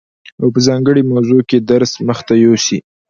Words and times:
او 0.41 0.47
په 0.53 0.59
ځانګړي 0.67 1.01
موضوع 1.11 1.41
کي 1.49 1.57
درس 1.71 1.91
مخته 2.07 2.33
يوسي، 2.45 2.77